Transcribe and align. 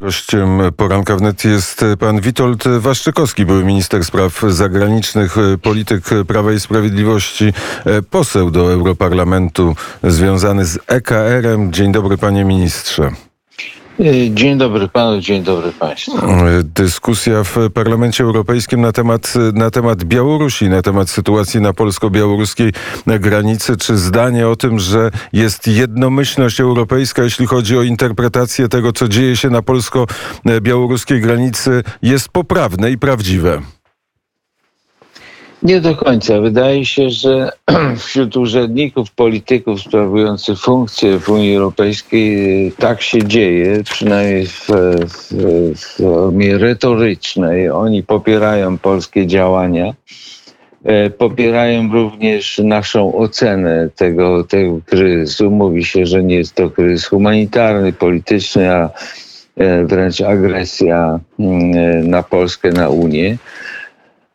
Gościem 0.00 0.60
poranka 0.76 1.16
wnet 1.16 1.44
jest 1.44 1.84
pan 1.98 2.20
Witold 2.20 2.64
Waszczykowski, 2.68 3.46
były 3.46 3.64
minister 3.64 4.04
spraw 4.04 4.42
zagranicznych, 4.48 5.36
polityk 5.62 6.04
Prawa 6.26 6.52
i 6.52 6.60
Sprawiedliwości, 6.60 7.52
poseł 8.10 8.50
do 8.50 8.72
Europarlamentu 8.72 9.76
związany 10.04 10.64
z 10.64 10.78
EKR-em. 10.86 11.72
Dzień 11.72 11.92
dobry 11.92 12.18
panie 12.18 12.44
ministrze. 12.44 13.10
Dzień 14.30 14.58
dobry 14.58 14.88
panu, 14.88 15.20
dzień 15.20 15.42
dobry 15.42 15.72
państwu. 15.72 16.18
Dyskusja 16.62 17.44
w 17.44 17.56
Parlamencie 17.74 18.24
Europejskim 18.24 18.80
na 18.80 18.92
temat, 18.92 19.34
na 19.52 19.70
temat 19.70 20.04
Białorusi, 20.04 20.68
na 20.68 20.82
temat 20.82 21.10
sytuacji 21.10 21.60
na 21.60 21.72
polsko-białoruskiej 21.72 22.72
granicy. 23.06 23.76
Czy 23.76 23.96
zdanie 23.96 24.48
o 24.48 24.56
tym, 24.56 24.78
że 24.78 25.10
jest 25.32 25.68
jednomyślność 25.68 26.60
europejska, 26.60 27.22
jeśli 27.22 27.46
chodzi 27.46 27.78
o 27.78 27.82
interpretację 27.82 28.68
tego, 28.68 28.92
co 28.92 29.08
dzieje 29.08 29.36
się 29.36 29.50
na 29.50 29.62
polsko-białoruskiej 29.62 31.20
granicy, 31.20 31.82
jest 32.02 32.28
poprawne 32.28 32.90
i 32.90 32.98
prawdziwe? 32.98 33.62
Nie 35.62 35.80
do 35.80 35.96
końca. 35.96 36.40
Wydaje 36.40 36.84
się, 36.84 37.10
że 37.10 37.52
wśród 38.06 38.36
urzędników, 38.36 39.10
polityków 39.10 39.80
sprawujących 39.80 40.58
funkcje 40.58 41.18
w 41.18 41.28
Unii 41.28 41.56
Europejskiej 41.56 42.72
tak 42.78 43.02
się 43.02 43.24
dzieje, 43.24 43.82
przynajmniej 43.84 44.46
w, 44.46 44.68
w, 45.06 45.32
w 45.74 45.96
formie 45.96 46.58
retorycznej. 46.58 47.70
Oni 47.70 48.02
popierają 48.02 48.78
polskie 48.78 49.26
działania. 49.26 49.94
E, 50.84 51.10
popierają 51.10 51.92
również 51.92 52.58
naszą 52.64 53.14
ocenę 53.14 53.88
tego, 53.96 54.44
tego 54.44 54.80
kryzysu. 54.86 55.50
Mówi 55.50 55.84
się, 55.84 56.06
że 56.06 56.24
nie 56.24 56.36
jest 56.36 56.54
to 56.54 56.70
kryzys 56.70 57.06
humanitarny, 57.06 57.92
polityczny, 57.92 58.74
a 58.74 58.90
e, 59.56 59.84
wręcz 59.84 60.20
agresja 60.20 61.20
mm, 61.38 61.76
e, 61.76 62.02
na 62.02 62.22
Polskę, 62.22 62.72
na 62.72 62.88
Unię 62.88 63.38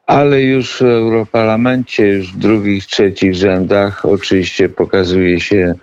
ale 0.05 0.41
już 0.41 0.77
w 0.77 0.81
Europarlamencie, 0.81 2.07
już 2.07 2.33
w 2.33 2.38
drugich, 2.38 2.85
trzecich 2.85 3.35
rzędach 3.35 4.05
oczywiście 4.05 4.69
pokazuje 4.69 5.39
się 5.39 5.73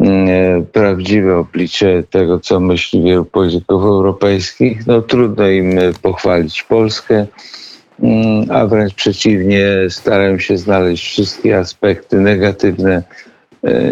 mm, 0.00 0.28
e, 0.28 0.62
prawdziwe 0.62 1.38
oblicze 1.38 2.02
tego, 2.10 2.40
co 2.40 2.60
myśli 2.60 3.02
wielu 3.02 3.24
polityków 3.24 3.82
europejskich. 3.82 4.86
No 4.86 5.02
trudno 5.02 5.48
im 5.48 5.78
pochwalić 6.02 6.62
Polskę, 6.62 7.26
mm, 8.02 8.50
a 8.50 8.66
wręcz 8.66 8.94
przeciwnie, 8.94 9.66
starają 9.88 10.38
się 10.38 10.56
znaleźć 10.56 11.06
wszystkie 11.06 11.58
aspekty 11.58 12.20
negatywne 12.20 13.02
E, 13.26 13.29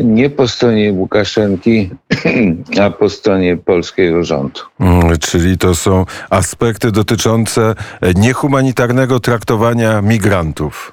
nie 0.05 0.31
po 0.31 0.49
stronie 0.49 0.93
Łukaszenki, 0.93 1.91
a 2.83 2.91
po 2.91 3.11
stronie 3.11 3.57
polskiego 3.57 4.25
rządu. 4.25 4.61
Mm, 4.81 5.19
czyli 5.19 5.59
to 5.59 5.75
są 5.75 6.05
aspekty 6.31 6.93
dotyczące 6.93 7.75
niehumanitarnego 8.15 9.21
traktowania 9.21 10.03
migrantów. 10.03 10.93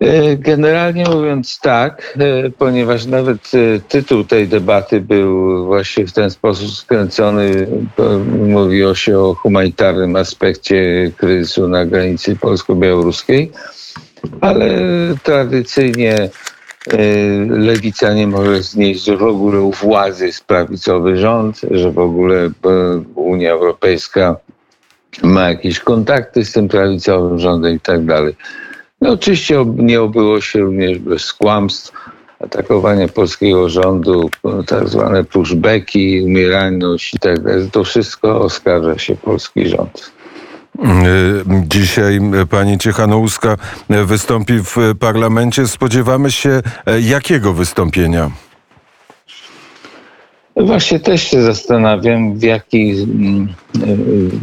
E, 0.00 0.36
generalnie 0.36 1.04
mówiąc 1.04 1.60
tak, 1.60 2.18
e, 2.18 2.50
ponieważ 2.50 3.06
nawet 3.06 3.50
tytuł 3.88 4.24
tej 4.24 4.48
debaty 4.48 5.00
był 5.00 5.64
właśnie 5.66 6.06
w 6.06 6.12
ten 6.12 6.30
sposób 6.30 6.70
skręcony, 6.70 7.66
mówiło 8.48 8.94
się 8.94 9.18
o 9.18 9.34
humanitarnym 9.34 10.16
aspekcie 10.16 11.10
kryzysu 11.16 11.68
na 11.68 11.86
granicy 11.86 12.36
polsko-białoruskiej, 12.36 13.52
ale 14.40 14.68
tradycyjnie 15.22 16.14
E, 16.14 16.55
lewica 17.48 18.14
nie 18.14 18.26
może 18.26 18.62
znieść 18.62 19.10
w 19.10 19.22
ogóle 19.22 19.60
u 19.60 19.72
władzy 19.72 20.26
jest 20.26 20.44
prawicowy 20.44 21.16
rząd, 21.16 21.60
że 21.70 21.92
w 21.92 21.98
ogóle 21.98 22.36
e, 22.44 22.50
Unia 23.14 23.50
Europejska 23.50 24.36
ma 25.22 25.48
jakieś 25.48 25.80
kontakty 25.80 26.44
z 26.44 26.52
tym 26.52 26.68
prawicowym 26.68 27.38
rządem 27.38 27.76
i 27.76 27.80
tak 27.80 28.04
dalej. 28.04 28.36
No 29.00 29.10
oczywiście 29.10 29.64
nie 29.76 30.02
obyło 30.02 30.40
się 30.40 30.60
również 30.60 30.98
bez 30.98 31.32
kłamstw, 31.32 31.92
atakowania 32.40 33.08
polskiego 33.08 33.68
rządu, 33.68 34.30
tak 34.66 34.88
zwane 34.88 35.24
pushbacki, 35.24 36.22
umieralność 36.24 37.14
i 37.14 37.18
tak 37.18 37.42
dalej. 37.42 37.70
To 37.70 37.84
wszystko 37.84 38.40
oskarża 38.40 38.98
się 38.98 39.16
polski 39.16 39.68
rząd. 39.68 40.15
Dzisiaj 41.68 42.20
pani 42.50 42.78
Ciechanouska 42.78 43.56
wystąpi 43.88 44.52
w 44.58 44.76
parlamencie. 45.00 45.66
Spodziewamy 45.66 46.30
się 46.30 46.62
e, 46.86 47.00
jakiego 47.00 47.52
wystąpienia? 47.52 48.30
Właśnie 50.56 51.00
też 51.00 51.22
się 51.22 51.42
zastanawiam, 51.42 52.38
w 52.38 52.42
jaki, 52.42 52.90
mm, 52.90 53.48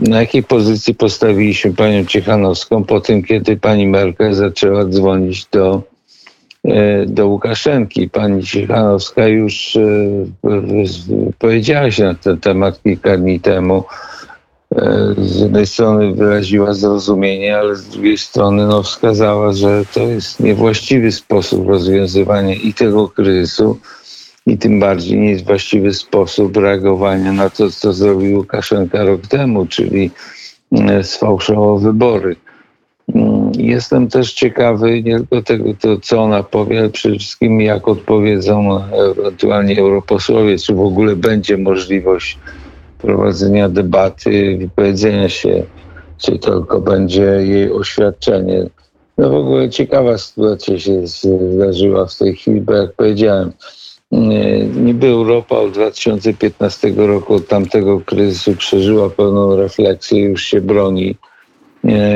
e, 0.05 0.09
na 0.09 0.19
jakiej 0.19 0.43
pozycji 0.43 0.95
postawiliśmy 0.95 1.73
panią 1.73 2.05
Ciechanowską 2.05 2.83
po 2.83 3.01
tym, 3.01 3.23
kiedy 3.23 3.57
pani 3.57 3.87
Merkel 3.87 4.33
zaczęła 4.33 4.85
dzwonić 4.85 5.45
do, 5.51 5.83
e, 6.65 7.05
do 7.05 7.27
Łukaszenki. 7.27 8.09
Pani 8.09 8.43
Ciechanowska 8.43 9.27
już 9.27 9.77
powiedziała 11.39 11.91
się 11.91 12.03
na 12.03 12.15
ten 12.15 12.39
temat 12.39 12.83
kilka 12.83 13.17
dni 13.17 13.39
temu 13.39 13.83
z 15.17 15.39
jednej 15.39 15.67
strony 15.67 16.13
wyraziła 16.13 16.73
zrozumienie, 16.73 17.57
ale 17.57 17.75
z 17.75 17.87
drugiej 17.87 18.17
strony 18.17 18.67
no, 18.67 18.83
wskazała, 18.83 19.53
że 19.53 19.83
to 19.93 19.99
jest 19.99 20.39
niewłaściwy 20.39 21.11
sposób 21.11 21.67
rozwiązywania 21.67 22.55
i 22.55 22.73
tego 22.73 23.09
kryzysu, 23.09 23.79
i 24.45 24.57
tym 24.57 24.79
bardziej 24.79 25.19
nie 25.19 25.29
jest 25.29 25.45
właściwy 25.45 25.93
sposób 25.93 26.57
reagowania 26.57 27.31
na 27.31 27.49
to, 27.49 27.69
co 27.69 27.93
zrobił 27.93 28.37
Łukaszenka 28.37 29.03
rok 29.03 29.27
temu, 29.27 29.65
czyli 29.65 30.11
e, 30.71 31.03
sfałszował 31.03 31.79
wybory. 31.79 32.35
Mm, 33.15 33.51
jestem 33.57 34.07
też 34.07 34.33
ciekawy 34.33 35.03
nie 35.03 35.17
tylko 35.17 35.41
tego, 35.41 35.73
to, 35.79 35.97
co 35.97 36.23
ona 36.23 36.43
powie, 36.43 36.79
ale 36.79 36.89
przede 36.89 37.19
wszystkim 37.19 37.61
jak 37.61 37.87
odpowiedzą 37.87 38.83
ewentualnie 38.93 39.79
europosłowie, 39.79 40.57
czy 40.57 40.73
w 40.73 40.81
ogóle 40.81 41.15
będzie 41.15 41.57
możliwość 41.57 42.37
prowadzenia 43.03 43.69
debaty, 43.69 44.57
wypowiedzenia 44.59 45.29
się, 45.29 45.63
czy 46.17 46.39
tylko 46.39 46.81
będzie 46.81 47.23
jej 47.23 47.71
oświadczenie. 47.71 48.69
No 49.17 49.29
w 49.29 49.35
ogóle 49.35 49.69
ciekawa 49.69 50.17
sytuacja 50.17 50.79
się 50.79 51.07
zdarzyła 51.07 52.05
w 52.05 52.17
tej 52.17 52.35
chwili, 52.35 52.61
bo 52.61 52.73
jak 52.73 52.93
powiedziałem, 52.93 53.51
niby 54.75 55.07
Europa 55.07 55.55
od 55.57 55.71
2015 55.71 56.93
roku, 56.97 57.33
od 57.33 57.47
tamtego 57.47 57.99
kryzysu 57.99 58.55
przeżyła 58.55 59.09
pełną 59.09 59.55
refleksję, 59.55 60.19
już 60.21 60.43
się 60.43 60.61
broni, 60.61 61.15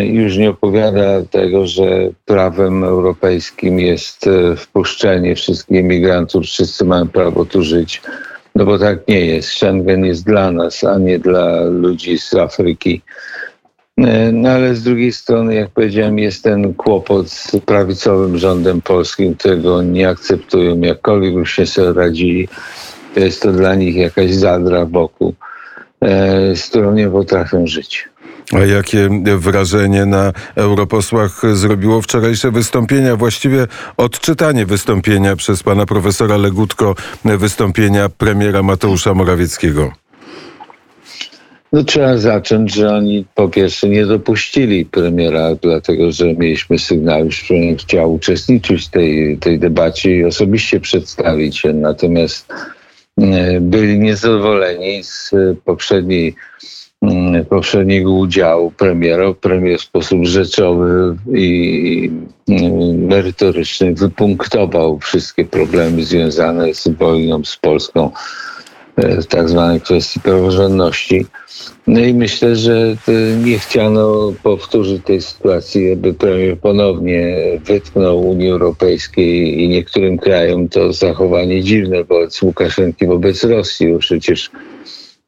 już 0.03 0.37
nie 0.37 0.49
opowiada 0.49 1.25
tego, 1.31 1.67
że 1.67 2.09
prawem 2.25 2.83
europejskim 2.83 3.79
jest 3.79 4.27
e, 4.27 4.55
wpuszczenie 4.55 5.35
wszystkich 5.35 5.77
imigrantów, 5.77 6.43
wszyscy 6.43 6.85
mają 6.85 7.07
prawo 7.07 7.45
tu 7.45 7.63
żyć 7.63 8.01
no 8.57 8.65
bo 8.65 8.79
tak 8.79 9.07
nie 9.07 9.25
jest. 9.25 9.49
Schengen 9.49 10.05
jest 10.05 10.25
dla 10.25 10.51
nas, 10.51 10.83
a 10.83 10.97
nie 10.97 11.19
dla 11.19 11.61
ludzi 11.65 12.17
z 12.17 12.33
Afryki. 12.33 13.01
E, 13.97 14.31
no 14.31 14.49
ale 14.49 14.75
z 14.75 14.83
drugiej 14.83 15.11
strony, 15.11 15.55
jak 15.55 15.69
powiedziałem, 15.69 16.19
jest 16.19 16.43
ten 16.43 16.73
kłopot 16.73 17.29
z 17.29 17.51
prawicowym 17.65 18.37
rządem 18.37 18.81
polskim, 18.81 19.35
którego 19.35 19.81
nie 19.81 20.09
akceptują, 20.09 20.81
jakkolwiek 20.81 21.33
już 21.33 21.55
się 21.55 21.65
sobie 21.65 21.93
radzili. 21.93 22.47
To 23.13 23.19
jest 23.19 23.41
to 23.41 23.51
dla 23.51 23.75
nich 23.75 23.95
jakaś 23.95 24.31
zadra 24.31 24.85
boku, 24.85 25.33
e, 26.01 26.55
z 26.55 26.69
którą 26.69 26.93
nie 26.93 27.09
potrafią 27.09 27.67
żyć. 27.67 28.09
A 28.53 28.59
jakie 28.65 29.09
wrażenie 29.37 30.05
na 30.05 30.33
europosłach 30.55 31.41
zrobiło 31.53 32.01
wczorajsze 32.01 32.51
wystąpienia, 32.51 33.15
właściwie 33.15 33.67
odczytanie 33.97 34.65
wystąpienia 34.65 35.35
przez 35.35 35.63
pana 35.63 35.85
profesora 35.85 36.37
Legutko, 36.37 36.95
wystąpienia 37.25 38.09
premiera 38.09 38.63
Mateusza 38.63 39.13
Morawieckiego? 39.13 39.91
No 41.73 41.83
trzeba 41.83 42.17
zacząć, 42.17 42.73
że 42.73 42.89
oni 42.89 43.25
po 43.35 43.49
pierwsze 43.49 43.89
nie 43.89 44.05
dopuścili 44.05 44.85
premiera, 44.85 45.55
dlatego 45.55 46.11
że 46.11 46.33
mieliśmy 46.33 46.79
sygnał, 46.79 47.31
że 47.31 47.53
nie 47.53 47.75
chciał 47.75 48.13
uczestniczyć 48.13 48.87
w 48.87 48.89
tej, 48.89 49.37
tej 49.37 49.59
debacie 49.59 50.15
i 50.15 50.25
osobiście 50.25 50.79
przedstawić 50.79 51.57
się. 51.57 51.73
Natomiast 51.73 52.53
e, 53.21 53.61
byli 53.61 53.99
niezadowoleni 53.99 55.03
z 55.03 55.31
poprzedniej 55.65 56.35
Mm, 56.35 56.86
poprzedniego 57.49 58.11
udziału 58.11 58.71
premiera. 58.71 59.33
Premier 59.33 59.79
w 59.79 59.81
sposób 59.81 60.25
rzeczowy 60.25 61.15
i 61.33 62.11
merytoryczny 62.97 63.93
wypunktował 63.93 64.99
wszystkie 64.99 65.45
problemy 65.45 66.03
związane 66.03 66.73
z 66.73 66.87
wojną 66.87 67.43
z 67.43 67.57
Polską 67.57 68.11
e, 68.95 69.21
w 69.21 69.25
tak 69.25 69.49
zwanej 69.49 69.81
kwestii 69.81 70.19
praworządności. 70.19 71.25
No 71.87 71.99
i 71.99 72.13
myślę, 72.13 72.55
że 72.55 72.95
nie 73.45 73.59
chciano 73.59 74.33
powtórzyć 74.43 75.03
tej 75.05 75.21
sytuacji, 75.21 75.91
aby 75.91 76.13
premier 76.13 76.57
ponownie 76.59 77.35
wytknął 77.65 78.29
Unii 78.29 78.49
Europejskiej 78.49 79.63
i 79.63 79.69
niektórym 79.69 80.17
krajom 80.17 80.69
to 80.69 80.93
zachowanie 80.93 81.63
dziwne 81.63 82.03
wobec 82.03 82.41
Łukaszenki, 82.41 83.07
wobec 83.07 83.43
Rosji, 83.43 83.93
bo 83.93 83.99
przecież 83.99 84.51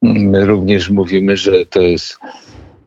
My 0.02 0.46
również 0.46 0.90
mówimy, 0.90 1.38
że 1.38 1.66
to 1.66 1.82
jest 1.82 2.18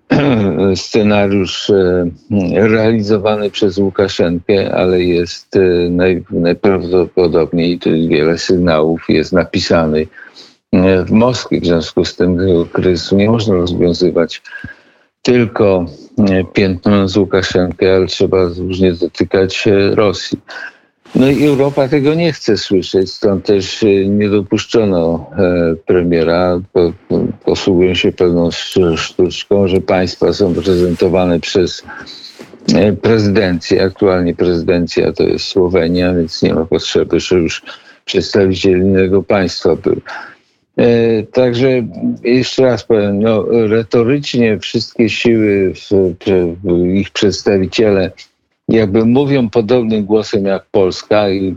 scenariusz 0.74 1.70
e, 1.70 2.10
realizowany 2.52 3.50
przez 3.50 3.78
Łukaszenkę, 3.78 4.74
ale 4.74 5.02
jest 5.02 5.56
e, 5.56 5.60
naj, 5.90 6.24
najprawdopodobniej, 6.30 7.78
tu 7.78 7.90
wiele 7.90 8.38
sygnałów 8.38 9.04
jest 9.08 9.32
napisany 9.32 10.06
e, 10.72 11.04
w 11.04 11.10
Moskwie. 11.10 11.60
W 11.60 11.66
związku 11.66 12.04
z 12.04 12.16
tym 12.16 12.38
tego 12.38 12.66
kryzysu 12.66 13.16
nie 13.16 13.30
można 13.30 13.54
rozwiązywać 13.54 14.42
tylko 15.22 15.86
piętnując 16.52 17.16
Łukaszenkę, 17.16 17.96
ale 17.96 18.06
trzeba 18.06 18.44
różnie 18.44 18.92
dotykać 18.92 19.68
Rosji. 19.90 20.38
No 21.14 21.30
i 21.30 21.46
Europa 21.46 21.88
tego 21.88 22.14
nie 22.14 22.32
chce 22.32 22.56
słyszeć, 22.56 23.10
stąd 23.10 23.46
też 23.46 23.82
e, 23.82 23.86
nie 24.06 24.28
dopuszczono 24.28 25.30
e, 25.38 25.74
premiera. 25.86 26.60
Posługują 27.44 27.94
się 27.94 28.12
pewną 28.12 28.50
sztuczką, 28.96 29.68
że 29.68 29.80
państwa 29.80 30.32
są 30.32 30.54
prezentowane 30.54 31.40
przez 31.40 31.82
e, 32.74 32.92
prezydencję. 32.92 33.84
Aktualnie 33.84 34.34
prezydencja 34.34 35.12
to 35.12 35.22
jest 35.22 35.44
Słowenia, 35.44 36.14
więc 36.14 36.42
nie 36.42 36.54
ma 36.54 36.64
potrzeby, 36.64 37.20
że 37.20 37.38
już 37.38 37.62
przedstawiciel 38.04 38.80
innego 38.80 39.22
państwa 39.22 39.76
był. 39.76 40.00
Także 41.32 41.68
jeszcze 42.24 42.62
raz 42.62 42.84
powiem, 42.84 43.22
no, 43.22 43.44
retorycznie 43.50 44.58
wszystkie 44.58 45.08
siły, 45.08 45.72
ich 46.94 47.10
przedstawiciele 47.10 48.10
jakby 48.72 49.04
mówią 49.04 49.50
podobnym 49.50 50.04
głosem 50.04 50.44
jak 50.44 50.66
Polska 50.70 51.30
i 51.30 51.56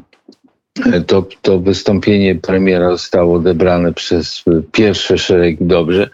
to, 1.08 1.26
to 1.42 1.60
wystąpienie 1.60 2.36
premiera 2.36 2.92
zostało 2.92 3.36
odebrane 3.36 3.94
przez 3.94 4.44
pierwsze 4.72 5.18
szeregi 5.18 5.66
dobrze, 5.66 6.10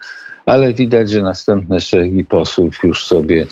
ale 0.46 0.74
widać, 0.74 1.10
że 1.10 1.22
następne 1.22 1.80
szeregi 1.80 2.24
posłów 2.24 2.78
już 2.84 3.06
sobie 3.06 3.46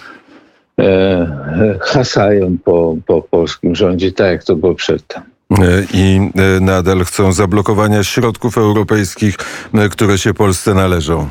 e, 0.78 1.78
hasają 1.80 2.58
po, 2.64 2.96
po 3.06 3.22
polskim 3.22 3.74
rządzie, 3.74 4.12
tak 4.12 4.26
jak 4.26 4.44
to 4.44 4.56
było 4.56 4.74
przedtem 4.74 5.22
e, 5.50 5.64
i 5.94 6.30
e, 6.56 6.60
nadal 6.60 7.04
chcą 7.04 7.32
zablokowania 7.32 8.04
środków 8.04 8.58
europejskich, 8.58 9.36
e, 9.74 9.88
które 9.88 10.18
się 10.18 10.34
Polsce 10.34 10.74
należą. 10.74 11.28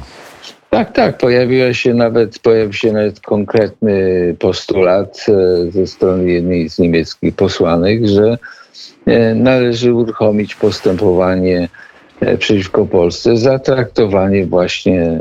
Tak, 0.69 0.93
tak. 0.93 1.17
Pojawiła 1.17 1.73
się 1.73 1.93
nawet, 1.93 2.39
pojawił 2.39 2.73
się 2.73 2.93
nawet 2.93 3.19
konkretny 3.19 4.35
postulat 4.39 5.25
e, 5.29 5.71
ze 5.71 5.87
strony 5.87 6.31
jednej 6.31 6.69
z 6.69 6.79
niemieckich 6.79 7.35
posłanek, 7.35 8.07
że 8.07 8.37
e, 9.05 9.35
należy 9.35 9.93
uruchomić 9.93 10.55
postępowanie 10.55 11.69
e, 12.19 12.37
przeciwko 12.37 12.85
Polsce 12.85 13.37
za 13.37 13.59
traktowanie 13.59 14.45
właśnie 14.45 15.19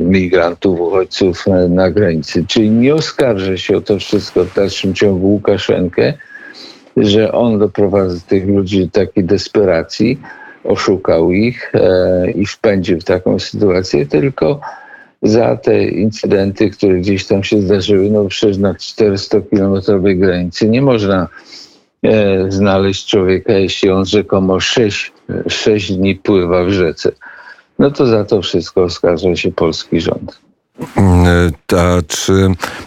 migrantów, 0.00 0.80
uchodźców 0.80 1.44
na 1.68 1.90
granicy. 1.90 2.44
Czyli 2.48 2.70
nie 2.70 2.94
oskarża 2.94 3.56
się 3.56 3.76
o 3.76 3.80
to 3.80 3.98
wszystko 3.98 4.44
w 4.44 4.54
dalszym 4.54 4.94
ciągu 4.94 5.26
Łukaszenkę, 5.26 6.14
że 6.96 7.32
on 7.32 7.58
doprowadza 7.58 8.20
tych 8.28 8.46
ludzi 8.46 8.84
do 8.84 8.90
takiej 8.90 9.24
desperacji, 9.24 10.18
oszukał 10.66 11.32
ich 11.32 11.72
e, 11.74 12.30
i 12.30 12.46
wpędził 12.46 13.00
w 13.00 13.04
taką 13.04 13.38
sytuację, 13.38 14.06
tylko 14.06 14.60
za 15.22 15.56
te 15.56 15.84
incydenty, 15.84 16.70
które 16.70 16.98
gdzieś 16.98 17.26
tam 17.26 17.44
się 17.44 17.60
zdarzyły, 17.60 18.10
no 18.10 18.24
przecież 18.24 18.58
na 18.58 18.72
400-kilometrowej 18.72 20.18
granicy 20.18 20.68
nie 20.68 20.82
można 20.82 21.28
e, 22.02 22.52
znaleźć 22.52 23.06
człowieka, 23.06 23.52
jeśli 23.52 23.90
on 23.90 24.06
rzekomo 24.06 24.60
6, 24.60 25.12
6 25.48 25.92
dni 25.92 26.14
pływa 26.14 26.64
w 26.64 26.70
rzece. 26.70 27.12
No 27.78 27.90
to 27.90 28.06
za 28.06 28.24
to 28.24 28.42
wszystko 28.42 28.82
oskarża 28.82 29.36
się 29.36 29.52
polski 29.52 30.00
rząd. 30.00 30.45
A 31.76 32.02
czy 32.08 32.32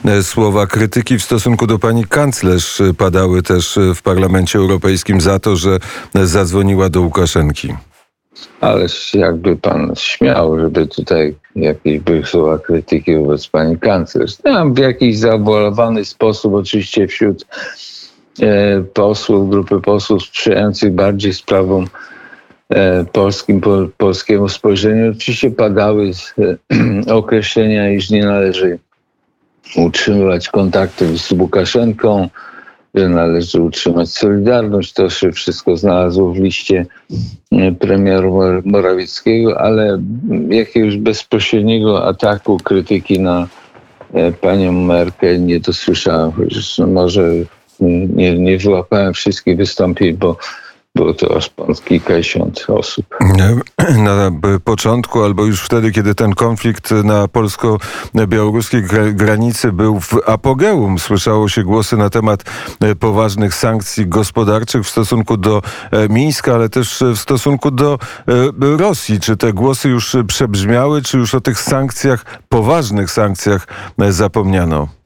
e, 0.06 0.24
słowa 0.24 0.68
krytyki 0.68 1.18
w 1.18 1.24
stosunku 1.24 1.68
do 1.68 1.80
pani 1.80 2.06
kanclerz 2.06 2.82
padały 2.98 3.44
też 3.44 3.80
w 3.96 4.02
Parlamencie 4.02 4.60
Europejskim 4.60 5.22
za 5.22 5.40
to, 5.40 5.56
że 5.56 5.78
zadzwoniła 6.14 6.90
do 6.90 7.02
Łukaszenki? 7.02 7.74
Ależ 8.62 9.14
jakby 9.14 9.56
pan 9.56 9.94
śmiał, 9.98 10.60
żeby 10.60 10.88
tutaj 10.88 11.36
jakieś 11.56 12.00
były 12.00 12.26
słowa 12.26 12.60
krytyki 12.60 13.16
wobec 13.16 13.48
pani 13.48 13.80
kanclerz. 13.80 14.36
Tam 14.36 14.74
w 14.74 14.78
jakiś 14.78 15.18
zabolowany 15.18 16.06
sposób, 16.06 16.54
oczywiście 16.54 17.08
wśród 17.08 17.46
e, 18.42 18.82
posłów, 18.82 19.50
grupy 19.50 19.82
posłów 19.82 20.24
sprzyjających 20.24 20.94
bardziej 20.94 21.34
sprawom 21.34 21.86
E, 21.86 22.19
polskim, 23.12 23.62
po, 23.62 23.88
polskiemu 23.98 24.50
spojrzeniu. 24.50 25.12
Oczywiście 25.12 25.52
padały 25.52 26.12
e, 27.10 27.14
określenia, 27.22 27.92
iż 27.92 28.10
nie 28.10 28.26
należy 28.26 28.80
utrzymywać 29.76 30.50
kontaktów 30.50 31.22
z 31.22 31.32
Łukaszenką, 31.32 32.30
że 32.96 33.10
należy 33.10 33.62
utrzymać 33.62 34.10
solidarność. 34.10 34.94
To 34.94 35.10
się 35.10 35.32
wszystko 35.32 35.78
znalazło 35.78 36.34
w 36.34 36.38
liście 36.38 36.86
e, 37.52 37.72
premiera 37.72 38.30
Morawieckiego, 38.66 39.62
ale 39.62 40.02
jakiegoś 40.50 40.98
bezpośredniego 40.98 42.08
ataku, 42.08 42.58
krytyki 42.58 43.20
na 43.20 43.48
panią 44.42 44.72
Merkel 44.72 45.46
nie 45.46 45.60
dosłyszałem. 45.60 46.32
Chociaż 46.32 46.80
może 46.80 47.32
nie, 47.80 48.38
nie 48.38 48.58
wyłapałem 48.58 49.14
wszystkich 49.14 49.58
wystąpień, 49.58 50.18
bo 50.18 50.38
było 50.96 51.14
to 51.14 51.38
aż 51.38 51.52
kilkadziesiąt 51.86 52.66
osób. 52.68 53.06
Na 53.98 54.32
początku, 54.64 55.24
albo 55.24 55.46
już 55.46 55.62
wtedy, 55.62 55.92
kiedy 55.92 56.16
ten 56.16 56.36
konflikt 56.36 56.92
na 56.92 57.28
polsko-białoruskiej 57.28 58.84
granicy 59.14 59.72
był 59.72 60.00
w 60.00 60.14
apogeum, 60.26 61.00
słyszało 61.00 61.50
się 61.50 61.64
głosy 61.64 61.98
na 61.98 62.10
temat 62.10 62.44
e, 62.82 62.96
poważnych 62.96 63.54
sankcji 63.54 64.08
gospodarczych 64.08 64.84
w 64.84 64.90
stosunku 64.90 65.38
do 65.38 65.62
e, 65.92 66.10
Mińska, 66.10 66.54
ale 66.54 66.70
też 66.70 67.04
w 67.16 67.20
stosunku 67.20 67.72
do 67.72 68.00
e, 68.28 68.78
Rosji. 68.78 69.20
Czy 69.20 69.38
te 69.38 69.54
głosy 69.54 69.90
już 69.90 70.16
przebrzmiały, 70.28 71.02
czy 71.02 71.18
już 71.18 71.36
o 71.36 71.42
tych 71.42 71.60
sankcjach, 71.60 72.26
poważnych 72.50 73.12
sankcjach 73.12 73.68
zapomniano? 74.10 74.99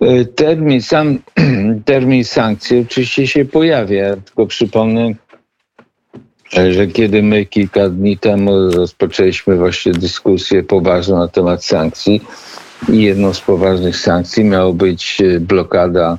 E, 0.00 0.24
termin, 0.24 0.82
sam 0.82 1.18
termin 1.84 2.24
sankcji 2.24 2.80
oczywiście 2.80 3.26
się 3.26 3.44
pojawia, 3.44 4.16
tylko 4.16 4.46
przypomnę, 4.46 5.14
że 6.70 6.86
kiedy 6.86 7.22
my 7.22 7.46
kilka 7.46 7.88
dni 7.88 8.18
temu 8.18 8.70
rozpoczęliśmy 8.70 9.56
właśnie 9.56 9.92
dyskusję 9.92 10.62
poważną 10.62 11.18
na 11.18 11.28
temat 11.28 11.64
sankcji 11.64 12.20
i 12.88 13.02
jedną 13.02 13.34
z 13.34 13.40
poważnych 13.40 13.96
sankcji 13.96 14.44
miało 14.44 14.72
być 14.72 15.20
e, 15.20 15.40
blokada 15.40 16.18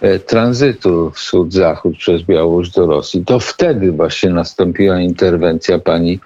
e, 0.00 0.18
tranzytu 0.18 1.10
wschód-zachód 1.10 1.96
przez 1.96 2.22
Białoruś 2.22 2.70
do 2.70 2.86
Rosji, 2.86 3.24
to 3.24 3.40
wtedy 3.40 3.92
właśnie 3.92 4.30
nastąpiła 4.30 5.00
interwencja 5.00 5.78
pani, 5.78 6.20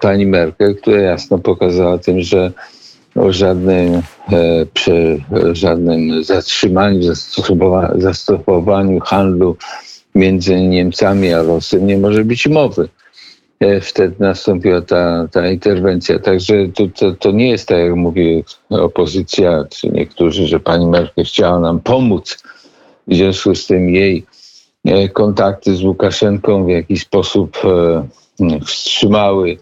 pani 0.00 0.26
Merkel, 0.26 0.76
która 0.76 1.00
jasno 1.00 1.38
pokazała 1.38 1.98
tym, 1.98 2.20
że 2.20 2.52
o 3.16 3.32
żadnym, 3.32 4.02
e, 4.32 4.66
przy 4.74 5.22
żadnym 5.52 6.24
zatrzymaniu, 6.24 7.02
zastopowaniu 7.98 9.00
handlu 9.00 9.56
między 10.14 10.60
Niemcami 10.60 11.32
a 11.32 11.42
Rosją 11.42 11.80
nie 11.80 11.98
może 11.98 12.24
być 12.24 12.48
mowy. 12.48 12.88
E, 13.60 13.80
wtedy 13.80 14.14
nastąpiła 14.18 14.80
ta, 14.80 15.28
ta 15.32 15.50
interwencja. 15.50 16.18
Także 16.18 16.54
to, 16.68 16.82
to, 16.88 17.12
to 17.12 17.30
nie 17.30 17.50
jest 17.50 17.68
tak, 17.68 17.78
jak 17.78 17.94
mówi 17.94 18.44
opozycja, 18.70 19.64
czy 19.70 19.88
niektórzy, 19.88 20.46
że 20.46 20.60
pani 20.60 20.86
Merkel 20.86 21.24
chciała 21.24 21.58
nam 21.58 21.80
pomóc. 21.80 22.42
W 23.08 23.14
związku 23.14 23.54
z 23.54 23.66
tym 23.66 23.90
jej 23.90 24.26
e, 24.84 25.08
kontakty 25.08 25.76
z 25.76 25.82
Łukaszenką 25.82 26.64
w 26.64 26.68
jakiś 26.68 27.02
sposób 27.02 27.56
wstrzymały 28.66 29.58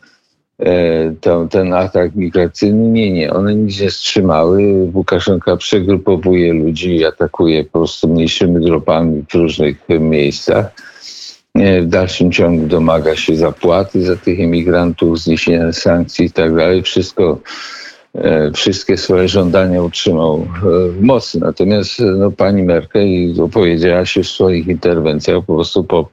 E, 0.58 1.14
to, 1.20 1.46
ten 1.50 1.72
atak 1.72 2.14
migracyjny. 2.14 2.90
Nie, 2.90 3.12
nie, 3.12 3.32
one 3.32 3.54
nic 3.54 3.80
nie 3.80 3.90
wstrzymały. 3.90 4.62
Łukaszenka 4.94 5.56
przegrupowuje 5.56 6.52
ludzi 6.52 6.96
i 6.96 7.04
atakuje 7.04 7.64
po 7.64 7.78
prostu 7.78 8.08
mniejszymi 8.08 8.64
grupami 8.64 9.24
w 9.30 9.34
różnych 9.34 9.76
miejscach. 9.88 10.72
E, 11.54 11.80
w 11.82 11.86
dalszym 11.86 12.32
ciągu 12.32 12.66
domaga 12.66 13.16
się 13.16 13.36
zapłaty 13.36 14.02
za 14.02 14.16
tych 14.16 14.38
imigrantów, 14.38 15.20
zniesienia 15.20 15.72
sankcji 15.72 16.26
i 16.26 16.30
tak 16.30 16.54
dalej. 16.54 16.82
Wszystko 16.82 17.38
wszystkie 18.54 18.96
swoje 18.96 19.28
żądania 19.28 19.82
utrzymał 19.82 20.36
e, 20.36 20.88
w 20.88 21.02
mocy. 21.02 21.40
Natomiast 21.40 22.00
e, 22.00 22.04
no, 22.04 22.30
pani 22.30 22.62
Merkel 22.62 23.40
opowiedziała 23.42 24.06
się 24.06 24.22
w 24.22 24.28
swoich 24.28 24.66
interwencjach 24.66 25.44
po 25.44 25.54
prostu 25.54 25.84
po, 25.84 26.08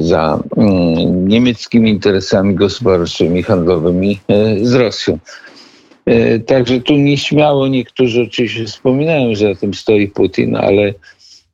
za 0.00 0.42
mm, 0.56 1.28
niemieckimi 1.28 1.90
interesami 1.90 2.54
gospodarczymi, 2.54 3.42
handlowymi 3.42 4.20
z 4.62 4.74
Rosją. 4.74 5.18
Także 6.46 6.80
tu 6.80 6.92
nieśmiało 6.92 7.68
niektórzy 7.68 8.22
oczywiście 8.22 8.64
wspominają, 8.64 9.34
że 9.34 9.54
za 9.54 9.60
tym 9.60 9.74
stoi 9.74 10.08
Putin, 10.08 10.56
ale 10.56 10.94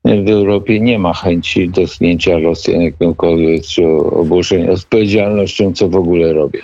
w 0.05 0.29
Europie 0.29 0.81
nie 0.81 0.99
ma 0.99 1.15
chęci 1.15 1.69
dotknięcia 1.69 2.39
Rosjan 2.39 2.81
jakąkolwiek 2.81 3.63
czy 3.63 3.87
oburzenia 4.13 4.73
odpowiedzialnością, 4.73 5.73
co 5.73 5.89
w 5.89 5.97
ogóle 5.97 6.33
robię. 6.33 6.61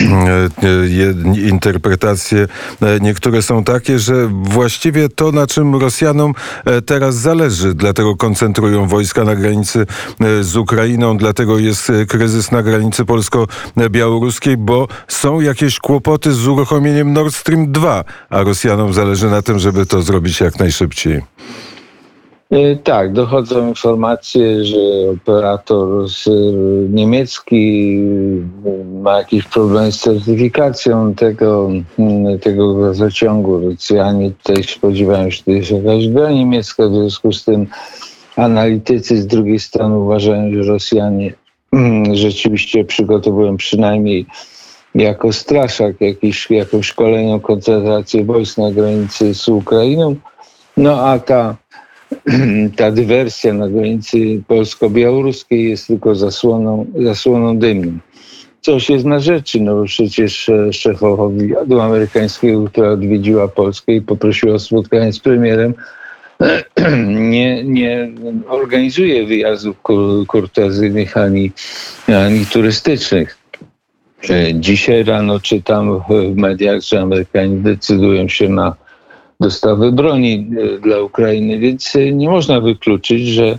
E, 0.00 1.48
interpretacje 1.48 2.48
e, 2.82 3.00
niektóre 3.00 3.42
są 3.42 3.64
takie, 3.64 3.98
że 3.98 4.30
właściwie 4.42 5.08
to, 5.08 5.32
na 5.32 5.46
czym 5.46 5.76
Rosjanom 5.76 6.34
e, 6.64 6.82
teraz 6.82 7.14
zależy, 7.14 7.74
dlatego 7.74 8.16
koncentrują 8.16 8.88
wojska 8.88 9.24
na 9.24 9.36
granicy 9.36 9.86
z 10.40 10.56
Ukrainą, 10.56 11.16
dlatego 11.16 11.58
jest 11.58 11.92
kryzys 12.08 12.52
na 12.52 12.62
granicy 12.62 13.04
polsko-białoruskiej, 13.04 14.56
bo 14.56 14.88
są 15.08 15.40
jakieś 15.40 15.78
kłopoty 15.78 16.32
z 16.32 16.48
uruchomieniem 16.48 17.12
Nord 17.12 17.34
Stream 17.34 17.72
2, 17.72 18.04
a 18.30 18.42
Rosjanom 18.42 18.92
zależy 18.92 19.30
na 19.30 19.42
tym, 19.42 19.58
żeby 19.58 19.86
to 19.86 20.02
zrobić 20.02 20.40
jak 20.40 20.58
najszybciej. 20.58 21.22
E, 22.52 22.76
tak, 22.76 23.12
dochodzą 23.12 23.68
informacje, 23.68 24.64
że 24.64 24.78
operator 25.14 26.06
niemiecki 26.88 27.98
ma 29.02 29.18
jakiś 29.18 29.44
problem 29.44 29.92
z 29.92 30.00
certyfikacją 30.00 31.14
tego, 31.14 31.70
tego 32.40 32.74
gazociągu. 32.74 33.60
Rosjanie 33.60 34.30
tutaj 34.30 34.62
spodziewają 34.62 35.30
się, 35.30 35.36
że 35.36 35.42
to 35.44 35.50
jest 35.50 35.70
jakaś 35.70 36.08
gra 36.08 36.30
niemiecka, 36.30 36.88
w 36.88 36.92
związku 36.92 37.32
z 37.32 37.44
tym 37.44 37.66
analitycy 38.36 39.22
z 39.22 39.26
drugiej 39.26 39.58
strony 39.58 39.98
uważają, 39.98 40.52
że 40.52 40.72
Rosjanie 40.72 41.34
rzeczywiście 42.12 42.84
przygotowują 42.84 43.56
przynajmniej 43.56 44.26
jako 44.94 45.32
straszak 45.32 46.00
jakiś, 46.00 46.50
jakąś 46.50 46.92
kolejną 46.92 47.40
koncentrację 47.40 48.24
wojsk 48.24 48.58
na 48.58 48.70
granicy 48.70 49.34
z 49.34 49.48
Ukrainą. 49.48 50.16
No 50.76 51.06
a 51.06 51.18
ta 51.18 51.61
ta 52.76 52.90
dywersja 52.90 53.54
na 53.54 53.68
granicy 53.68 54.42
polsko-białoruskiej 54.46 55.70
jest 55.70 55.86
tylko 55.86 56.14
zasłoną, 56.14 56.86
zasłoną 56.98 57.58
dymną. 57.58 57.98
Coś 58.60 58.90
jest 58.90 59.04
na 59.04 59.18
rzeczy, 59.18 59.60
no 59.60 59.84
przecież 59.84 60.48
e, 60.48 60.72
szefowa 60.72 61.28
wywiadu 61.28 61.80
amerykańskiego, 61.80 62.64
która 62.64 62.90
odwiedziła 62.90 63.48
Polskę 63.48 63.92
i 63.92 64.02
poprosiła 64.02 64.54
o 64.54 64.58
spotkanie 64.58 65.12
z 65.12 65.20
premierem, 65.20 65.74
nie, 67.30 67.64
nie 67.64 68.10
organizuje 68.48 69.26
wyjazdów 69.26 69.76
kurtazyjnych 70.26 71.16
ani, 71.16 71.52
ani 72.08 72.46
turystycznych. 72.46 73.38
E, 74.30 74.54
dzisiaj 74.54 75.04
rano 75.04 75.40
czytam 75.40 76.00
w 76.08 76.36
mediach, 76.36 76.80
że 76.80 77.00
Amerykanie 77.00 77.56
decydują 77.56 78.28
się 78.28 78.48
na 78.48 78.76
dostawy 79.42 79.92
broni 79.92 80.46
e, 80.58 80.78
dla 80.78 81.00
Ukrainy, 81.00 81.58
więc 81.58 81.96
e, 81.96 82.12
nie 82.12 82.28
można 82.28 82.60
wykluczyć, 82.60 83.26
że 83.26 83.58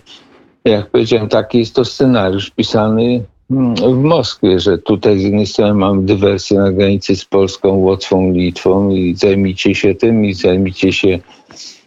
jak 0.65 0.89
powiedziałem, 0.89 1.29
taki 1.29 1.59
jest 1.59 1.75
to 1.75 1.85
scenariusz 1.85 2.49
pisany 2.49 3.23
mm, 3.51 3.75
w 3.75 4.03
Moskwie, 4.03 4.59
że 4.59 4.77
tutaj 4.77 5.19
z 5.19 5.23
jednej 5.23 5.47
strony 5.47 5.73
mamy 5.73 6.01
dywersję 6.05 6.59
na 6.59 6.71
granicy 6.71 7.15
z 7.15 7.25
Polską, 7.25 7.69
Łotwą, 7.69 8.31
Litwą 8.31 8.89
i 8.89 9.15
zajmijcie 9.15 9.75
się 9.75 9.95
tym 9.95 10.25
i 10.25 10.33
zajmijcie 10.33 10.93
się 10.93 11.19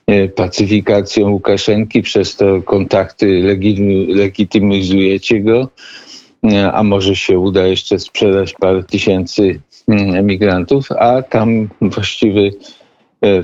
e, 0.07 0.29
pacyfikacją 0.29 1.31
Łukaszenki, 1.31 2.03
przez 2.03 2.37
to 2.37 2.63
kontakty 2.63 3.57
legitymizujecie 4.09 5.41
go, 5.41 5.69
a 6.73 6.83
może 6.83 7.17
się 7.17 7.39
uda 7.39 7.67
jeszcze 7.67 7.99
sprzedać 7.99 8.55
parę 8.61 8.85
tysięcy 8.85 9.61
mm, 9.89 10.15
emigrantów, 10.15 10.93
a 10.93 11.23
tam 11.23 11.69
właściwy 11.81 12.51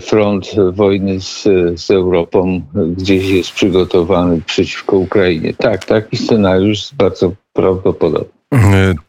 front 0.01 0.47
wojny 0.73 1.21
z, 1.21 1.43
z 1.81 1.91
Europą 1.91 2.63
gdzieś 2.75 3.29
jest 3.29 3.53
przygotowany 3.53 4.41
przeciwko 4.47 4.97
Ukrainie. 4.97 5.55
Tak, 5.55 5.85
taki 5.85 6.17
scenariusz 6.17 6.79
jest 6.79 6.95
bardzo 6.95 7.33
prawdopodobny. 7.53 8.43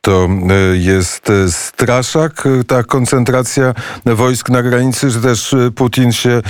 To 0.01 0.25
e, 0.25 0.77
jest 0.77 1.32
straszak, 1.50 2.48
ta 2.67 2.84
koncentracja 2.84 3.74
wojsk 4.05 4.50
na 4.50 4.63
granicy, 4.63 5.10
że 5.10 5.22
też 5.22 5.55
Putin 5.75 6.12
się 6.12 6.41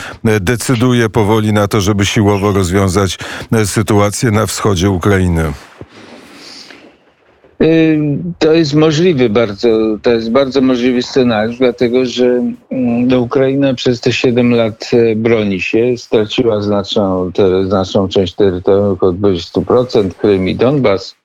decyduje 0.42 1.10
powoli 1.10 1.54
na 1.54 1.68
to, 1.68 1.82
żeby 1.82 2.06
siłowo 2.06 2.52
rozwiązać 2.52 3.20
sytuację 3.66 4.32
na 4.32 4.46
wschodzie 4.46 4.90
Ukrainy. 4.90 5.54
To 8.40 8.54
jest 8.54 8.74
możliwy 8.74 9.30
bardzo, 9.30 9.68
to 10.02 10.12
jest 10.12 10.32
bardzo 10.32 10.62
możliwy 10.62 11.02
scenariusz, 11.02 11.58
dlatego 11.58 12.06
że 12.06 12.26
mm, 12.26 13.08
no, 13.08 13.20
Ukraina 13.20 13.74
przez 13.74 14.02
te 14.02 14.14
7 14.14 14.56
lat 14.56 14.92
e, 14.94 15.16
broni 15.16 15.62
się, 15.62 15.98
straciła 15.98 16.62
znaczną, 16.62 17.32
znaczną 17.68 18.08
część 18.08 18.34
terytorium, 18.34 18.92
około 18.92 19.14
20%, 19.14 20.14
Krym 20.14 20.50
i 20.50 20.56
Donbas. 20.56 21.16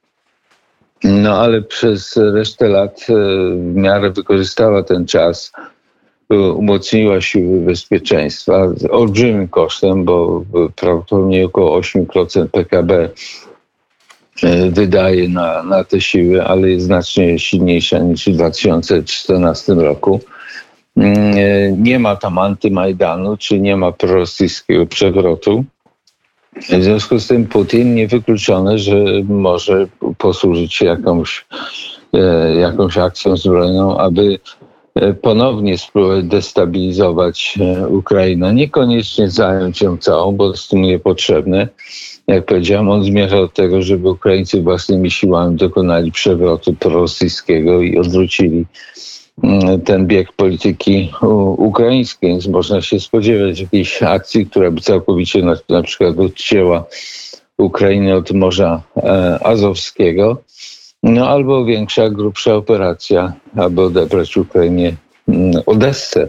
No 1.05 1.39
ale 1.41 1.63
przez 1.63 2.17
resztę 2.17 2.69
lat 2.69 3.07
e, 3.09 3.15
w 3.55 3.75
miarę 3.75 4.11
wykorzystała 4.11 4.83
ten 4.83 5.07
czas, 5.07 5.53
umocniła 6.55 7.21
siły 7.21 7.61
bezpieczeństwa 7.61 8.69
z 8.77 8.85
olbrzymim 8.85 9.49
kosztem, 9.49 10.05
bo 10.05 10.45
prawdopodobnie 10.77 11.47
około 11.47 11.81
8% 11.81 12.49
PKB 12.49 13.09
E, 13.09 13.48
wydaje 14.71 15.29
na, 15.29 15.63
na 15.63 15.85
te 15.85 16.01
siły, 16.01 16.45
ale 16.45 16.71
jest 16.71 16.87
znacznie 16.87 17.39
silniejsza 17.39 17.99
niż 17.99 18.27
w 18.27 18.33
2014 18.33 19.75
roku. 19.75 20.21
Mm, 20.97 21.15
e, 21.39 21.73
nie 21.73 21.99
ma 21.99 22.17
tam 22.17 22.39
antymajdanu, 22.39 23.37
czy 23.37 23.61
nie 23.61 23.77
ma 23.77 23.93
prorosyjskiego 23.93 24.87
przewrotu. 24.87 25.65
W 26.57 26.83
związku 26.83 27.19
z 27.19 27.27
tym 27.27 27.47
Putin 27.47 27.95
niewykluczone, 27.95 28.79
że 28.79 29.05
może 29.29 29.87
posłużyć 30.19 30.75
się 30.75 30.87
jakąś, 30.87 31.47
e, 32.15 32.55
jakąś 32.55 32.99
akcją 32.99 33.37
zbrojną, 33.37 33.99
aby 33.99 34.39
ponownie 35.23 35.79
spróbować 35.79 36.25
destabilizować 36.25 37.59
Ukrainę. 37.89 38.55
Niekoniecznie 38.55 39.31
zająć 39.31 39.83
ją 39.83 39.97
całą, 39.97 40.33
bo 40.33 40.51
jest 40.51 40.69
to 40.69 40.77
niepotrzebne, 40.77 41.69
jak 42.29 42.45
powiedziałem, 42.45 42.89
on 42.89 43.05
zmierza 43.05 43.37
do 43.37 43.49
tego, 43.49 43.83
żeby 43.83 44.11
Ukraińcy 44.11 44.63
własnymi 44.63 45.11
siłami 45.11 45.57
dokonali 45.57 46.13
przewrotu 46.13 46.75
prorosyjskiego 46.75 47.83
i 47.83 47.99
odwrócili 47.99 48.67
mm, 49.43 49.81
ten 49.81 50.07
bieg 50.07 50.33
polityki 50.33 51.13
ukraińskiej, 51.57 52.31
więc 52.31 52.47
można 52.47 52.83
się 52.83 53.01
spodziewać 53.01 53.61
jakiejś 53.61 54.03
akcji, 54.03 54.47
która 54.47 54.71
by 54.71 54.81
całkowicie 54.81 55.43
na, 55.43 55.57
na 55.69 55.83
przykład 55.83 56.19
odcięła 56.19 56.85
Ukrainę 57.59 58.17
od 58.17 58.33
Morza 58.33 58.83
e, 58.97 59.39
Azowskiego, 59.47 60.43
no 61.03 61.29
albo 61.29 61.65
większa, 61.65 62.11
grubsza 62.11 62.55
operacja, 62.55 63.33
aby 63.57 63.83
odebrać 63.83 64.37
Ukrainie 64.37 64.97
mm, 65.29 65.63
Odessę, 65.67 66.29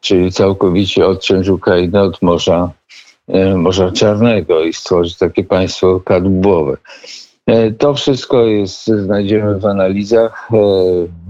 czyli 0.00 0.32
całkowicie 0.32 1.06
odciąć 1.06 1.48
Ukrainę 1.48 2.02
od 2.02 2.22
Morza 2.22 2.70
Morza 3.56 3.92
Czarnego 3.92 4.64
i 4.64 4.72
stworzyć 4.72 5.16
takie 5.16 5.44
państwo 5.44 6.00
kadłubowe. 6.00 6.76
E, 7.46 7.70
to 7.70 7.94
wszystko 7.94 8.42
jest, 8.42 8.86
znajdziemy 8.86 9.58
w 9.58 9.66
analizach 9.66 10.48
e, 10.52 10.56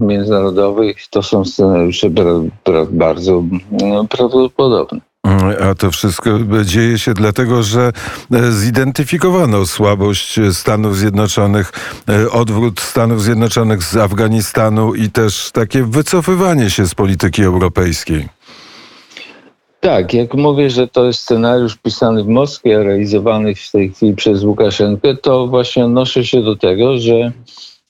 międzynarodowych. 0.04 1.08
To 1.10 1.22
są 1.22 1.44
scenariusze 1.44 2.10
bardzo 2.90 3.42
no, 3.70 4.04
prawdopodobne. 4.04 5.00
A 5.70 5.74
to 5.74 5.90
wszystko 5.90 6.30
dzieje 6.64 6.98
się 6.98 7.14
dlatego, 7.14 7.62
że 7.62 7.92
zidentyfikowano 8.50 9.66
słabość 9.66 10.40
Stanów 10.52 10.96
Zjednoczonych, 10.96 11.72
odwrót 12.32 12.80
Stanów 12.80 13.22
Zjednoczonych 13.22 13.82
z 13.82 13.96
Afganistanu 13.96 14.94
i 14.94 15.10
też 15.10 15.50
takie 15.52 15.82
wycofywanie 15.82 16.70
się 16.70 16.86
z 16.86 16.94
polityki 16.94 17.42
europejskiej. 17.42 18.28
Tak, 19.84 20.14
jak 20.14 20.34
mówię, 20.34 20.70
że 20.70 20.88
to 20.88 21.04
jest 21.04 21.20
scenariusz 21.20 21.76
pisany 21.76 22.24
w 22.24 22.28
Moskwie, 22.28 22.82
realizowany 22.82 23.54
w 23.54 23.70
tej 23.70 23.90
chwili 23.90 24.14
przez 24.14 24.44
Łukaszenkę, 24.44 25.16
to 25.16 25.46
właśnie 25.46 25.84
odnoszę 25.84 26.24
się 26.24 26.42
do 26.42 26.56
tego, 26.56 26.98
że 26.98 27.32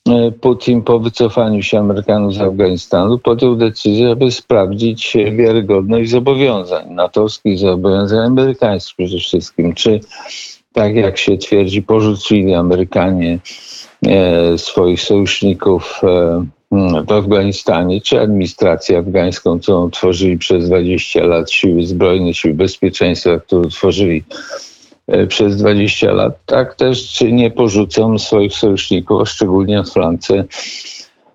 e, 0.09 0.31
Putin 0.31 0.81
po 0.81 0.99
wycofaniu 0.99 1.63
się 1.63 1.79
Amerykanów 1.79 2.33
z 2.33 2.41
Afganistanu 2.41 3.19
podjął 3.19 3.55
decyzję, 3.55 4.11
aby 4.11 4.31
sprawdzić 4.31 5.17
wiarygodność 5.31 6.09
zobowiązań 6.09 6.93
natowskich, 6.93 7.59
zobowiązań 7.59 8.25
amerykańskich 8.25 8.95
przede 8.95 9.19
wszystkim. 9.19 9.73
Czy 9.73 9.99
tak 10.73 10.95
jak 10.95 11.17
się 11.17 11.37
twierdzi, 11.37 11.81
porzucili 11.81 12.53
Amerykanie 12.53 13.39
e, 14.07 14.57
swoich 14.57 15.01
sojuszników 15.01 16.01
e, 16.03 16.45
w 17.07 17.11
Afganistanie, 17.11 18.01
czy 18.01 18.19
administrację 18.19 18.97
afgańską, 18.97 19.59
którą 19.59 19.89
tworzyli 19.89 20.37
przez 20.37 20.67
20 20.69 21.23
lat 21.25 21.51
siły 21.51 21.85
zbrojne, 21.85 22.33
siły 22.33 22.53
bezpieczeństwa, 22.53 23.39
które 23.39 23.69
tworzyli 23.69 24.23
e, 25.07 25.27
przez 25.27 25.57
20 25.57 26.11
lat, 26.11 26.39
tak 26.45 26.75
też 26.75 27.21
nie 27.21 27.51
porzucą 27.51 28.19
swoich 28.19 28.53
sojuszników, 28.53 29.29
szczególnie 29.29 29.83
w 29.83 29.89
flance 29.89 30.43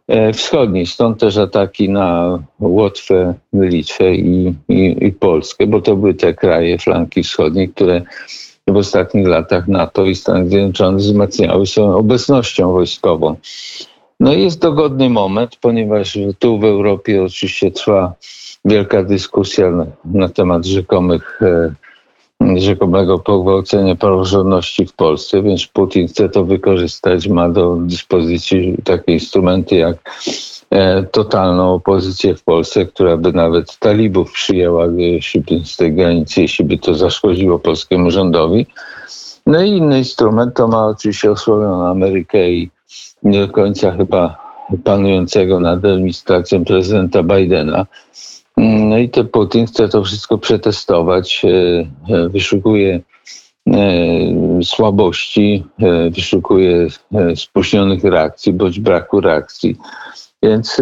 e, 0.08 0.32
wschodniej. 0.32 0.86
Stąd 0.86 1.20
też 1.20 1.36
ataki 1.36 1.88
na 1.88 2.38
Łotwę, 2.60 3.34
Litwę 3.52 4.14
i, 4.14 4.54
i, 4.68 4.96
i 5.00 5.12
Polskę, 5.12 5.66
bo 5.66 5.80
to 5.80 5.96
były 5.96 6.14
te 6.14 6.34
kraje 6.34 6.78
flanki 6.78 7.22
wschodniej, 7.22 7.68
które 7.68 8.02
w 8.66 8.76
ostatnich 8.76 9.26
latach 9.26 9.68
NATO 9.68 10.04
i 10.04 10.14
Stany 10.14 10.48
Zjednoczone 10.48 10.98
wzmacniały 10.98 11.66
swoją 11.66 11.96
obecnością 11.96 12.72
wojskową. 12.72 13.36
No 14.20 14.32
jest 14.32 14.60
dogodny 14.60 15.10
moment, 15.10 15.56
ponieważ 15.60 16.18
tu 16.38 16.58
w 16.58 16.64
Europie 16.64 17.22
oczywiście 17.22 17.70
trwa 17.70 18.12
wielka 18.64 19.04
dyskusja 19.04 19.70
na, 19.70 19.86
na 20.04 20.28
temat 20.28 20.66
rzekomych, 20.66 21.40
e, 21.42 21.74
rzekomego 22.56 23.18
pogwałcenia 23.18 23.94
praworządności 23.94 24.86
w 24.86 24.92
Polsce, 24.92 25.42
więc 25.42 25.66
Putin 25.66 26.08
chce 26.08 26.28
to 26.28 26.44
wykorzystać, 26.44 27.28
ma 27.28 27.48
do 27.48 27.76
dyspozycji 27.76 28.76
takie 28.84 29.12
instrumenty 29.12 29.76
jak 29.76 29.96
e, 30.70 31.02
totalną 31.02 31.74
opozycję 31.74 32.34
w 32.34 32.42
Polsce, 32.42 32.86
która 32.86 33.16
by 33.16 33.32
nawet 33.32 33.78
talibów 33.78 34.32
przyjęła 34.32 34.86
jeśli 34.96 35.40
by 35.40 35.64
z 35.64 35.76
tej 35.76 35.92
granicy, 35.92 36.42
jeśli 36.42 36.64
by 36.64 36.78
to 36.78 36.94
zaszkodziło 36.94 37.58
polskiemu 37.58 38.10
rządowi. 38.10 38.66
No 39.46 39.62
i 39.62 39.70
inny 39.70 39.98
instrument 39.98 40.56
to 40.56 40.68
ma 40.68 40.86
oczywiście 40.86 41.30
osłabioną 41.30 41.86
Amerykę 41.86 42.50
i 42.50 42.70
nie 43.22 43.46
do 43.46 43.52
końca 43.52 43.92
chyba 43.92 44.50
panującego 44.84 45.60
nad 45.60 45.84
administracją 45.84 46.64
prezydenta 46.64 47.22
Bidena. 47.22 47.86
No 48.56 48.98
i 48.98 49.08
to 49.08 49.24
Putin 49.24 49.66
chce 49.66 49.88
to 49.88 50.04
wszystko 50.04 50.38
przetestować, 50.38 51.42
e, 51.44 51.48
e, 52.14 52.28
wyszukuje 52.28 53.00
e, 53.66 53.80
słabości, 54.62 55.64
wyszukuje 56.10 56.86
spóźnionych 57.34 58.04
reakcji 58.04 58.52
bądź 58.52 58.80
braku 58.80 59.20
reakcji. 59.20 59.76
Więc, 60.42 60.80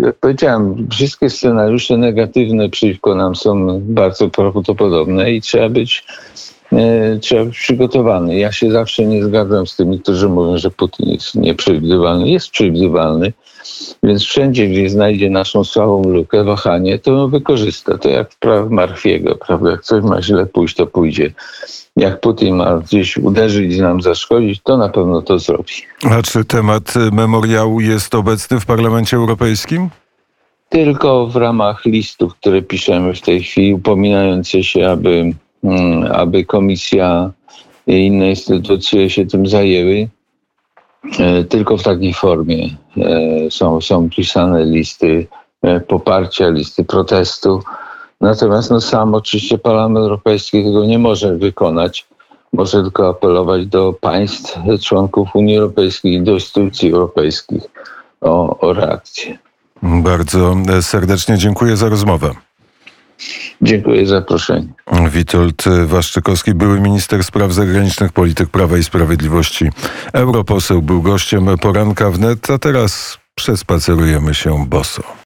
jak 0.00 0.16
powiedziałem, 0.16 0.88
wszystkie 0.90 1.30
scenariusze 1.30 1.96
negatywne 1.96 2.68
przeciwko 2.68 3.14
nam 3.14 3.36
są 3.36 3.80
bardzo 3.80 4.30
prawdopodobne 4.30 5.32
i 5.32 5.40
trzeba 5.40 5.68
być 5.68 6.04
trzeba 7.20 7.44
być 7.44 7.58
przygotowany. 7.58 8.38
Ja 8.38 8.52
się 8.52 8.70
zawsze 8.70 9.06
nie 9.06 9.24
zgadzam 9.24 9.66
z 9.66 9.76
tymi, 9.76 10.00
którzy 10.00 10.28
mówią, 10.28 10.58
że 10.58 10.70
Putin 10.70 11.10
jest 11.10 11.34
nieprzewidywalny. 11.34 12.28
Jest 12.30 12.50
przewidywalny, 12.50 13.32
więc 14.02 14.22
wszędzie, 14.22 14.68
gdzie 14.68 14.90
znajdzie 14.90 15.30
naszą 15.30 15.64
słabą 15.64 16.02
lukę, 16.04 16.44
wahanie, 16.44 16.98
to 16.98 17.12
ją 17.12 17.28
wykorzysta. 17.28 17.98
To 17.98 18.08
jak 18.08 18.32
w 18.32 18.38
praw 18.38 18.70
Marfiego, 18.70 19.38
prawda? 19.46 19.70
Jak 19.70 19.82
coś 19.82 20.04
ma 20.04 20.22
źle 20.22 20.46
pójść, 20.46 20.76
to 20.76 20.86
pójdzie. 20.86 21.32
Jak 21.96 22.20
Putin 22.20 22.56
ma 22.56 22.78
gdzieś 22.78 23.16
uderzyć 23.16 23.74
i 23.74 23.80
nam 23.80 24.02
zaszkodzić, 24.02 24.60
to 24.64 24.76
na 24.76 24.88
pewno 24.88 25.22
to 25.22 25.38
zrobi. 25.38 25.72
A 26.10 26.22
czy 26.22 26.44
temat 26.44 26.94
memoriału 27.12 27.80
jest 27.80 28.14
obecny 28.14 28.60
w 28.60 28.66
Parlamencie 28.66 29.16
Europejskim? 29.16 29.90
Tylko 30.68 31.26
w 31.26 31.36
ramach 31.36 31.84
listów, 31.84 32.34
które 32.34 32.62
piszemy 32.62 33.14
w 33.14 33.20
tej 33.20 33.42
chwili, 33.42 33.74
upominające 33.74 34.64
się, 34.64 34.90
aby 34.90 35.32
aby 36.12 36.44
komisja 36.44 37.30
i 37.86 38.06
inne 38.06 38.30
instytucje 38.30 39.10
się 39.10 39.26
tym 39.26 39.46
zajęły. 39.46 40.08
E, 41.18 41.44
tylko 41.44 41.76
w 41.76 41.82
takiej 41.82 42.14
formie 42.14 42.68
e, 42.96 43.50
są, 43.50 43.80
są 43.80 44.10
pisane 44.10 44.64
listy 44.64 45.26
e, 45.62 45.80
poparcia, 45.80 46.48
listy 46.48 46.84
protestu. 46.84 47.62
Natomiast 48.20 48.70
no, 48.70 48.80
sam 48.80 49.14
oczywiście 49.14 49.58
Parlament 49.58 49.98
Europejski 49.98 50.64
tego 50.64 50.84
nie 50.84 50.98
może 50.98 51.36
wykonać. 51.36 52.06
Może 52.52 52.82
tylko 52.82 53.08
apelować 53.08 53.66
do 53.66 53.92
państw, 53.92 54.58
członków 54.82 55.28
Unii 55.34 55.56
Europejskiej 55.56 56.12
i 56.12 56.22
do 56.22 56.32
instytucji 56.32 56.92
europejskich 56.92 57.62
o, 58.20 58.58
o 58.58 58.72
reakcję. 58.72 59.38
Bardzo 59.82 60.54
serdecznie 60.80 61.38
dziękuję 61.38 61.76
za 61.76 61.88
rozmowę. 61.88 62.34
Dziękuję 63.62 64.06
za 64.06 64.14
zaproszenie. 64.14 64.68
Witold 65.10 65.64
Waszczykowski, 65.86 66.54
były 66.54 66.80
minister 66.80 67.24
spraw 67.24 67.52
zagranicznych, 67.52 68.12
polityk 68.12 68.48
Prawa 68.48 68.78
i 68.78 68.84
Sprawiedliwości, 68.84 69.70
europoseł, 70.12 70.82
był 70.82 71.02
gościem 71.02 71.46
poranka 71.60 72.10
wnet, 72.10 72.50
a 72.50 72.58
teraz 72.58 73.18
przespacerujemy 73.34 74.34
się 74.34 74.66
boso. 74.66 75.02